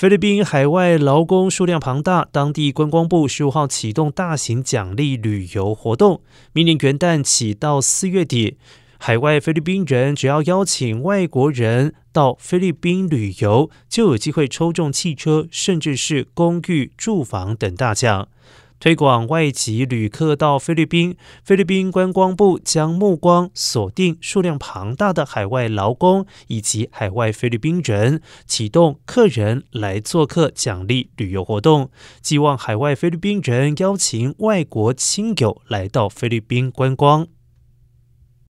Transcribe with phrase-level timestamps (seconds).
[0.00, 6.22] 菲律宾海外劳工数量庞大，当地观光部十五号启动大型奖励旅游活动，
[6.54, 8.56] 明年元旦起到四月底，
[8.96, 18.28] 海外菲律宾人只要邀请外国人到菲律宾旅游，就有机会抽中汽车，甚至是公寓、住房等大奖。
[18.80, 31.90] 推广外籍旅客到菲律宾，菲律宾观光部将目光锁定数量庞大的海外劳工以及海外菲律宾人，启动客人来做客奖励旅游活动，
[32.22, 37.26] 寄望海外菲律宾人邀请外国亲友来到菲律宾观光。